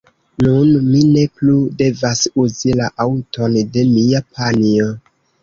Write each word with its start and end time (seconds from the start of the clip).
Nun 0.43 0.69
mi 0.85 1.01
ne 1.17 1.25
plu 1.41 1.57
devas 1.81 2.23
uzi 2.45 2.75
la 2.81 2.89
aŭton 3.07 3.61
de 3.77 3.85
mia 3.93 4.25
panjo. 4.35 4.91